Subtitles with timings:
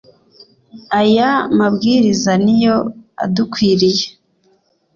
[1.01, 2.75] aya mabwiriza niyo
[3.23, 4.07] adukwiriye